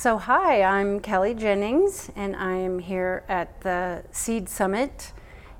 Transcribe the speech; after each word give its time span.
So, 0.00 0.16
hi, 0.16 0.62
I'm 0.62 1.00
Kelly 1.00 1.34
Jennings, 1.34 2.10
and 2.16 2.34
I 2.34 2.54
am 2.54 2.78
here 2.78 3.22
at 3.28 3.60
the 3.60 4.02
Seed 4.10 4.48
Summit 4.48 5.12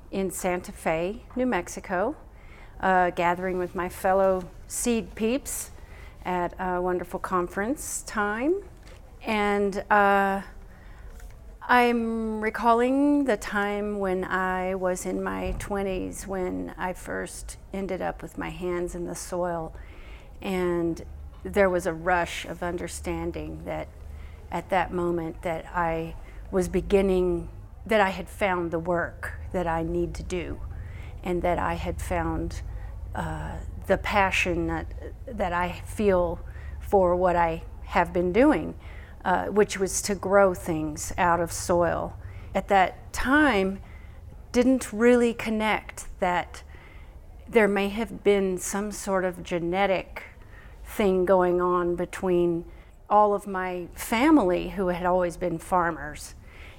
in 0.09 0.31
Santa 0.31 0.71
Fe, 0.71 1.21
New 1.35 1.45
Mexico, 1.45 2.15
uh, 2.79 3.11
gathering 3.11 3.59
with 3.59 3.75
my 3.75 3.87
fellow 3.87 4.49
seed 4.67 5.13
peeps 5.13 5.69
at 6.25 6.55
a 6.59 6.81
wonderful 6.81 7.19
conference 7.19 8.01
time. 8.07 8.63
And 9.23 9.83
uh, 9.91 10.41
I'm 11.61 12.41
recalling 12.41 13.25
the 13.25 13.37
time 13.37 13.99
when 13.99 14.23
I 14.23 14.73
was 14.73 15.05
in 15.05 15.21
my 15.21 15.53
20s 15.59 16.25
when 16.25 16.73
I 16.79 16.93
first 16.93 17.57
ended 17.73 18.01
up 18.01 18.23
with 18.23 18.39
my 18.39 18.49
hands 18.49 18.95
in 18.95 19.05
the 19.05 19.13
soil. 19.13 19.71
And 20.41 21.03
there 21.43 21.69
was 21.69 21.85
a 21.85 21.93
rush 21.93 22.45
of 22.45 22.63
understanding 22.63 23.65
that 23.65 23.87
at 24.51 24.69
that 24.69 24.91
moment 24.91 25.41
that 25.43 25.65
I 25.73 26.15
was 26.51 26.67
beginning, 26.67 27.49
that 27.85 28.01
I 28.01 28.09
had 28.09 28.27
found 28.27 28.71
the 28.71 28.79
work 28.79 29.33
that 29.53 29.67
I 29.67 29.83
need 29.83 30.13
to 30.15 30.23
do, 30.23 30.59
and 31.23 31.41
that 31.41 31.57
I 31.57 31.75
had 31.75 32.01
found 32.01 32.61
uh, 33.15 33.57
the 33.87 33.97
passion 33.97 34.67
that, 34.67 34.87
that 35.25 35.53
I 35.53 35.81
feel 35.85 36.39
for 36.79 37.15
what 37.15 37.35
I 37.35 37.63
have 37.83 38.13
been 38.13 38.33
doing, 38.33 38.75
uh, 39.23 39.45
which 39.45 39.79
was 39.79 40.01
to 40.03 40.15
grow 40.15 40.53
things 40.53 41.13
out 41.17 41.39
of 41.39 41.51
soil. 41.51 42.17
At 42.53 42.67
that 42.67 43.13
time, 43.13 43.79
didn't 44.51 44.91
really 44.91 45.33
connect 45.33 46.07
that 46.19 46.63
there 47.47 47.67
may 47.67 47.89
have 47.89 48.23
been 48.23 48.57
some 48.57 48.91
sort 48.91 49.25
of 49.25 49.43
genetic 49.43 50.23
thing 50.83 51.25
going 51.25 51.61
on 51.61 51.95
between 51.95 52.65
all 53.11 53.33
of 53.33 53.45
my 53.45 53.87
family 53.93 54.69
who 54.69 54.87
had 54.87 55.05
always 55.05 55.35
been 55.35 55.59
farmers 55.59 56.33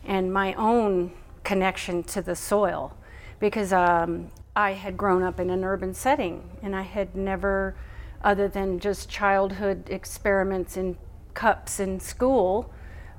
and 0.04 0.32
my 0.32 0.54
own 0.54 1.12
connection 1.44 2.02
to 2.02 2.22
the 2.22 2.34
soil 2.34 2.96
because 3.38 3.72
um, 3.72 4.30
I 4.56 4.72
had 4.72 4.96
grown 4.96 5.22
up 5.22 5.38
in 5.38 5.50
an 5.50 5.62
urban 5.62 5.92
setting 5.92 6.56
and 6.62 6.74
I 6.74 6.82
had 6.82 7.14
never, 7.14 7.76
other 8.24 8.48
than 8.48 8.80
just 8.80 9.10
childhood 9.10 9.90
experiments 9.90 10.76
in 10.76 10.96
cups 11.34 11.78
in 11.78 12.00
school 12.00 12.72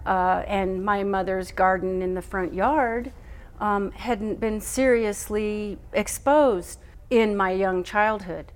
uh, 0.06 0.44
and 0.48 0.84
my 0.84 1.04
mother's 1.04 1.52
garden 1.52 2.02
in 2.02 2.16
the 2.16 2.22
front 2.22 2.54
yard, 2.54 3.12
um, 3.60 3.92
hadn't 3.92 4.40
been 4.40 4.60
seriously 4.60 5.78
exposed 5.94 6.80
in 7.10 7.38
my 7.38 7.52
young 7.52 7.84
childhood. 7.84 8.52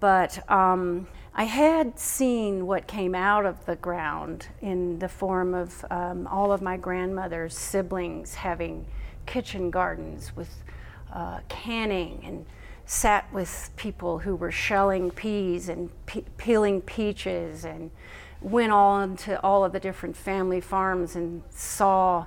But 0.00 0.50
um, 0.50 1.06
I 1.38 1.44
had 1.44 2.00
seen 2.00 2.66
what 2.66 2.88
came 2.88 3.14
out 3.14 3.46
of 3.46 3.64
the 3.64 3.76
ground 3.76 4.48
in 4.60 4.98
the 4.98 5.08
form 5.08 5.54
of 5.54 5.84
um, 5.88 6.26
all 6.26 6.50
of 6.50 6.60
my 6.60 6.76
grandmother's 6.76 7.56
siblings 7.56 8.34
having 8.34 8.86
kitchen 9.24 9.70
gardens 9.70 10.34
with 10.34 10.64
uh, 11.12 11.38
canning 11.48 12.22
and 12.24 12.44
sat 12.86 13.32
with 13.32 13.70
people 13.76 14.18
who 14.18 14.34
were 14.34 14.50
shelling 14.50 15.12
peas 15.12 15.68
and 15.68 15.90
pe- 16.06 16.24
peeling 16.38 16.80
peaches 16.80 17.64
and 17.64 17.92
went 18.40 18.72
on 18.72 19.16
to 19.18 19.40
all 19.40 19.64
of 19.64 19.70
the 19.70 19.78
different 19.78 20.16
family 20.16 20.60
farms 20.60 21.14
and 21.14 21.44
saw 21.50 22.26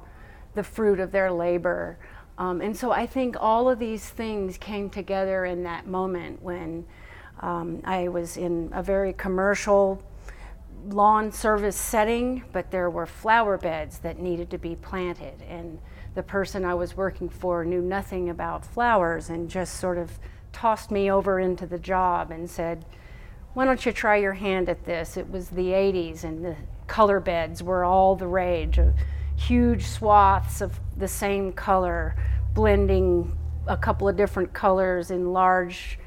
the 0.53 0.63
fruit 0.63 1.01
of 1.01 1.11
their 1.11 1.29
labor. 1.29 1.97
Um, 2.37 2.61
and 2.61 2.77
so 2.77 2.93
I 2.93 3.07
think 3.07 3.35
all 3.37 3.69
of 3.69 3.77
these 3.77 4.09
things 4.09 4.57
came 4.57 4.89
together 4.89 5.43
in 5.43 5.63
that 5.63 5.85
moment 5.85 6.41
when 6.41 6.85
um, 7.42 7.81
I 7.84 8.08
was 8.08 8.38
in 8.38 8.70
a 8.73 8.84
very 8.84 9.14
commercial 9.14 10.02
lawn 10.88 11.31
service 11.31 11.75
setting, 11.75 12.44
but 12.52 12.72
there 12.72 12.89
were 12.89 13.06
flower 13.06 13.58
beds 13.58 14.00
that 14.00 14.20
needed 14.20 14.50
to 14.52 14.58
be 14.58 14.75
planted. 14.75 15.42
And 15.47 15.80
the 16.16 16.23
person 16.23 16.66
I 16.66 16.73
was 16.73 16.97
working 16.97 17.30
for 17.30 17.64
knew 17.64 17.81
nothing 17.81 18.30
about 18.30 18.66
flowers 18.66 19.30
and 19.30 19.50
just 19.50 19.75
sort 19.75 19.97
of 19.97 20.19
tossed 20.51 20.91
me 20.91 21.09
over 21.09 21.40
into 21.40 21.66
the 21.66 21.80
job 21.80 22.31
and 22.31 22.50
said, 22.50 22.85
Why 23.53 23.66
don't 23.66 23.85
you 23.85 23.91
try 23.91 24.18
your 24.18 24.34
hand 24.34 24.69
at 24.69 24.85
this? 24.85 25.18
It 25.18 25.30
was 25.30 25.50
the 25.50 25.68
80s, 25.68 26.24
and 26.24 26.44
the 26.44 26.56
color 26.88 27.19
beds 27.19 27.63
were 27.63 27.85
all 27.85 28.16
the 28.16 28.28
rage. 28.28 28.80
Huge 29.35 29.85
swaths 29.85 30.62
of 30.62 30.80
the 30.97 31.07
same 31.07 31.53
color, 31.53 32.16
blending 32.53 33.38
a 33.68 33.78
couple 33.78 34.09
of 34.09 34.18
different 34.18 34.53
colors 34.53 35.12
in 35.12 35.31
large 35.31 35.97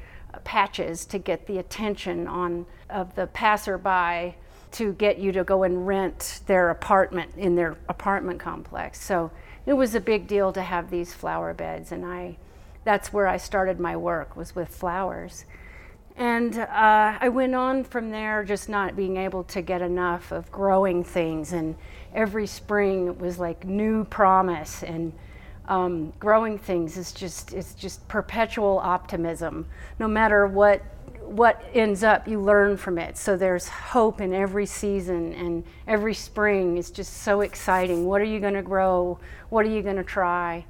patches 0.43 1.05
to 1.05 1.19
get 1.19 1.47
the 1.47 1.57
attention 1.57 2.27
on 2.27 2.65
of 2.89 3.15
the 3.15 3.27
passerby 3.27 4.35
to 4.71 4.93
get 4.93 5.17
you 5.17 5.31
to 5.31 5.43
go 5.43 5.63
and 5.63 5.87
rent 5.87 6.41
their 6.47 6.69
apartment 6.69 7.31
in 7.37 7.55
their 7.55 7.77
apartment 7.87 8.39
complex. 8.39 9.01
So 9.01 9.31
it 9.65 9.73
was 9.73 9.95
a 9.95 10.01
big 10.01 10.27
deal 10.27 10.51
to 10.53 10.61
have 10.61 10.89
these 10.89 11.13
flower 11.13 11.53
beds, 11.53 11.91
and 11.91 12.05
I 12.05 12.37
that's 12.83 13.11
where 13.11 13.27
I 13.27 13.37
started 13.37 13.79
my 13.79 13.97
work 13.97 14.35
was 14.35 14.55
with 14.55 14.69
flowers. 14.69 15.45
And 16.17 16.57
uh, 16.57 17.17
I 17.19 17.27
went 17.29 17.55
on 17.55 17.83
from 17.83 18.11
there, 18.11 18.43
just 18.43 18.69
not 18.69 18.95
being 18.95 19.17
able 19.17 19.43
to 19.45 19.61
get 19.61 19.81
enough 19.81 20.31
of 20.31 20.49
growing 20.51 21.03
things. 21.03 21.51
And 21.51 21.75
every 22.13 22.47
spring 22.47 23.07
it 23.07 23.19
was 23.19 23.37
like 23.37 23.65
new 23.65 24.05
promise 24.05 24.83
and 24.83 25.11
um, 25.67 26.13
growing 26.19 26.57
things 26.57 26.97
is 26.97 27.11
just 27.11 27.53
it's 27.53 27.73
just 27.73 28.07
perpetual 28.07 28.79
optimism. 28.79 29.65
No 29.99 30.07
matter 30.07 30.47
what 30.47 30.81
what 31.21 31.63
ends 31.73 32.03
up, 32.03 32.27
you 32.27 32.39
learn 32.39 32.77
from 32.77 32.97
it. 32.97 33.17
So 33.17 33.35
there's 33.35 33.67
hope 33.67 34.21
in 34.21 34.33
every 34.33 34.65
season 34.65 35.33
and 35.33 35.63
every 35.87 36.13
spring 36.13 36.77
is 36.77 36.91
just 36.91 37.23
so 37.23 37.41
exciting. 37.41 38.05
What 38.05 38.21
are 38.21 38.25
you 38.25 38.39
going 38.39 38.53
to 38.53 38.61
grow? 38.61 39.19
What 39.49 39.65
are 39.65 39.69
you 39.69 39.81
going 39.81 39.95
to 39.95 40.03
try? 40.03 40.65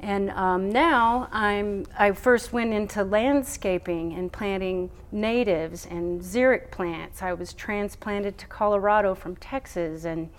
And 0.00 0.30
um, 0.30 0.70
now 0.70 1.28
I'm 1.32 1.84
I 1.98 2.12
first 2.12 2.52
went 2.52 2.72
into 2.72 3.02
landscaping 3.02 4.14
and 4.14 4.32
planting 4.32 4.90
natives 5.10 5.86
and 5.86 6.20
xeric 6.20 6.70
plants. 6.70 7.20
I 7.20 7.32
was 7.32 7.52
transplanted 7.52 8.38
to 8.38 8.46
Colorado 8.46 9.14
from 9.14 9.36
Texas 9.36 10.04
and 10.04 10.30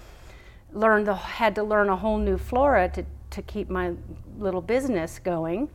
learned 0.71 1.07
the, 1.07 1.15
had 1.15 1.55
to 1.55 1.63
learn 1.63 1.89
a 1.89 1.95
whole 1.95 2.17
new 2.17 2.37
flora 2.37 2.89
to 2.89 3.05
to 3.31 3.41
keep 3.41 3.69
my 3.69 3.93
little 4.37 4.61
business 4.61 5.19
going. 5.19 5.69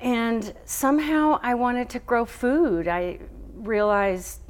And 0.00 0.54
somehow 0.64 1.40
I 1.42 1.54
wanted 1.54 1.88
to 1.90 1.98
grow 2.00 2.24
food. 2.24 2.88
I 2.88 3.18
realized 3.54 4.40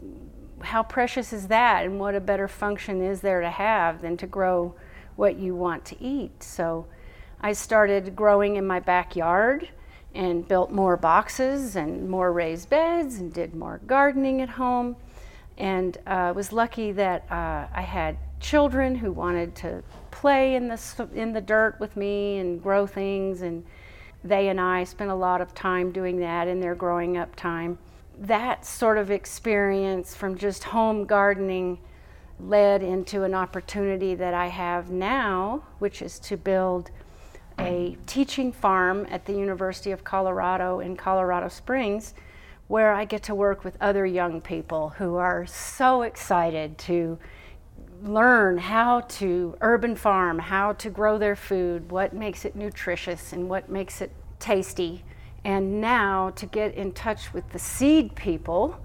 how 0.60 0.82
precious 0.82 1.32
is 1.32 1.48
that 1.48 1.84
and 1.84 1.98
what 2.00 2.14
a 2.14 2.20
better 2.20 2.48
function 2.48 3.02
is 3.02 3.20
there 3.20 3.40
to 3.40 3.50
have 3.50 4.02
than 4.02 4.16
to 4.18 4.26
grow 4.26 4.74
what 5.16 5.36
you 5.36 5.54
want 5.54 5.84
to 5.86 6.02
eat. 6.02 6.42
So 6.42 6.86
I 7.40 7.52
started 7.52 8.16
growing 8.16 8.56
in 8.56 8.66
my 8.66 8.80
backyard 8.80 9.68
and 10.14 10.46
built 10.46 10.70
more 10.70 10.96
boxes 10.96 11.76
and 11.76 12.08
more 12.08 12.32
raised 12.32 12.70
beds 12.70 13.16
and 13.16 13.32
did 13.32 13.54
more 13.54 13.80
gardening 13.86 14.40
at 14.40 14.48
home. 14.48 14.96
And 15.58 15.98
uh, 16.06 16.32
was 16.34 16.52
lucky 16.52 16.92
that 16.92 17.30
uh, 17.30 17.66
I 17.74 17.82
had 17.82 18.16
children 18.40 18.94
who 18.94 19.12
wanted 19.12 19.54
to 19.56 19.82
play 20.10 20.54
in 20.54 20.68
the 20.68 21.08
in 21.14 21.32
the 21.32 21.40
dirt 21.40 21.78
with 21.80 21.96
me 21.96 22.38
and 22.38 22.62
grow 22.62 22.86
things 22.86 23.42
and 23.42 23.64
they 24.24 24.48
and 24.48 24.60
I 24.60 24.84
spent 24.84 25.10
a 25.10 25.14
lot 25.14 25.40
of 25.40 25.54
time 25.54 25.92
doing 25.92 26.18
that 26.20 26.48
in 26.48 26.60
their 26.60 26.74
growing 26.74 27.16
up 27.16 27.34
time. 27.36 27.78
That 28.18 28.64
sort 28.64 28.98
of 28.98 29.10
experience 29.10 30.14
from 30.14 30.36
just 30.36 30.64
home 30.64 31.04
gardening 31.04 31.78
led 32.40 32.82
into 32.82 33.24
an 33.24 33.34
opportunity 33.34 34.14
that 34.14 34.34
I 34.34 34.46
have 34.48 34.90
now, 34.90 35.62
which 35.78 36.02
is 36.02 36.18
to 36.20 36.36
build 36.36 36.90
a 37.58 37.96
teaching 38.06 38.52
farm 38.52 39.06
at 39.10 39.24
the 39.26 39.32
University 39.32 39.90
of 39.90 40.04
Colorado 40.04 40.80
in 40.80 40.96
Colorado 40.96 41.48
Springs, 41.48 42.14
where 42.68 42.92
I 42.92 43.06
get 43.06 43.22
to 43.24 43.34
work 43.34 43.64
with 43.64 43.76
other 43.80 44.06
young 44.06 44.40
people 44.40 44.90
who 44.90 45.16
are 45.16 45.46
so 45.46 46.02
excited 46.02 46.78
to 46.78 47.18
learn 48.02 48.58
how 48.58 49.00
to 49.00 49.56
urban 49.60 49.96
farm, 49.96 50.38
how 50.38 50.74
to 50.74 50.90
grow 50.90 51.18
their 51.18 51.34
food, 51.34 51.90
what 51.90 52.12
makes 52.12 52.44
it 52.44 52.54
nutritious 52.54 53.32
and 53.32 53.48
what 53.48 53.68
makes 53.68 54.00
it 54.00 54.12
tasty. 54.38 55.02
And 55.44 55.80
now 55.80 56.30
to 56.30 56.46
get 56.46 56.74
in 56.74 56.92
touch 56.92 57.32
with 57.32 57.48
the 57.50 57.58
seed 57.58 58.14
people 58.14 58.78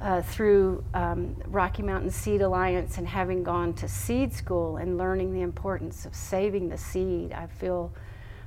uh, 0.00 0.22
through 0.22 0.84
um, 0.94 1.36
Rocky 1.46 1.82
Mountain 1.82 2.10
Seed 2.10 2.42
Alliance 2.42 2.98
and 2.98 3.06
having 3.06 3.42
gone 3.42 3.72
to 3.74 3.88
seed 3.88 4.32
school 4.32 4.76
and 4.76 4.98
learning 4.98 5.32
the 5.32 5.42
importance 5.42 6.04
of 6.04 6.14
saving 6.14 6.68
the 6.68 6.78
seed, 6.78 7.32
I 7.32 7.46
feel, 7.46 7.92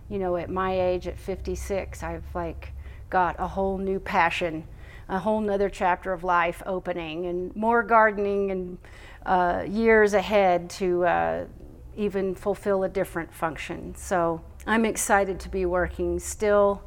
you 0.09 0.19
know, 0.19 0.37
at 0.37 0.49
my 0.49 0.79
age, 0.79 1.07
at 1.07 1.17
56, 1.17 2.03
I've 2.03 2.23
like 2.33 2.73
got 3.09 3.35
a 3.39 3.47
whole 3.47 3.77
new 3.77 3.99
passion, 3.99 4.65
a 5.11 5.19
whole 5.19 5.41
nother 5.41 5.69
chapter 5.69 6.13
of 6.13 6.23
life 6.23 6.63
opening, 6.65 7.25
and 7.27 7.55
more 7.55 7.83
gardening 7.83 8.49
and 8.49 8.77
uh, 9.25 9.63
years 9.67 10.13
ahead 10.13 10.69
to 10.69 11.05
uh, 11.05 11.45
even 11.95 12.33
fulfill 12.33 12.83
a 12.83 12.89
different 12.89 13.31
function. 13.31 13.93
So 13.95 14.41
I'm 14.65 14.85
excited 14.85 15.39
to 15.41 15.49
be 15.49 15.65
working 15.65 16.17
still 16.17 16.81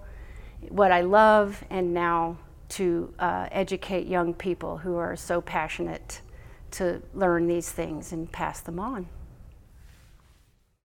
what 0.71 0.91
I 0.91 1.03
love 1.03 1.62
and 1.69 1.93
now 1.93 2.38
to 2.71 3.12
uh, 3.19 3.47
educate 3.53 4.06
young 4.06 4.32
people 4.32 4.79
who 4.79 4.97
are 4.97 5.15
so 5.17 5.43
passionate 5.43 6.23
to 6.73 7.03
learn 7.12 7.47
these 7.47 7.70
things 7.70 8.12
and 8.12 8.32
pass 8.32 8.61
them 8.61 8.81
on. 8.81 9.06